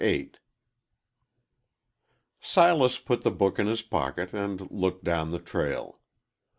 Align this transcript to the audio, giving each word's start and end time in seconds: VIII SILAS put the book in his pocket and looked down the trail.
VIII 0.01 0.31
SILAS 2.39 2.97
put 2.97 3.21
the 3.21 3.29
book 3.29 3.59
in 3.59 3.67
his 3.67 3.83
pocket 3.83 4.33
and 4.33 4.67
looked 4.71 5.03
down 5.03 5.29
the 5.29 5.37
trail. 5.37 5.99